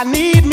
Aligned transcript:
I 0.00 0.04
need 0.04 0.47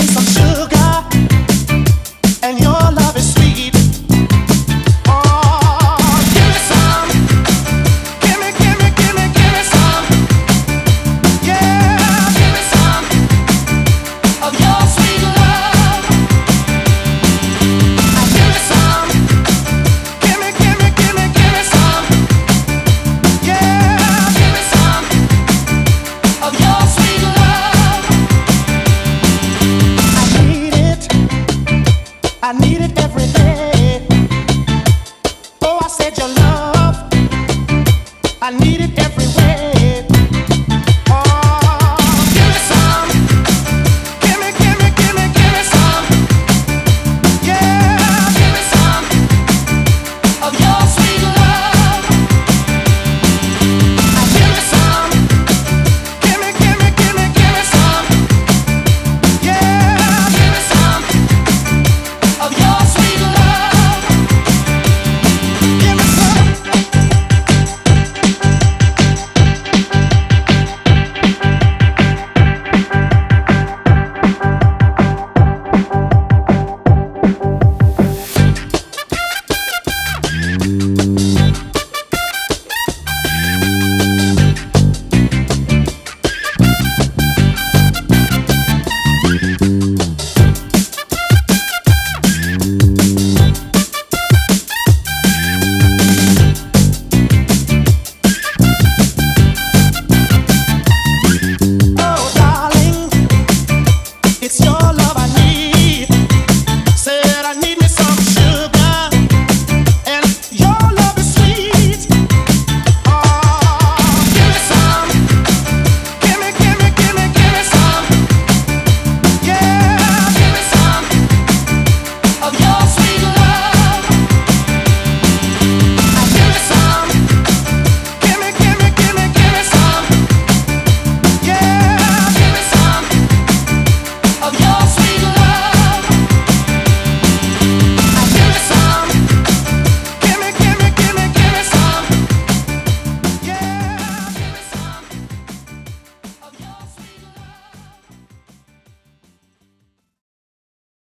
I 38.47 38.51
needed 38.51 38.99
every 38.99 39.24
you 83.63 83.94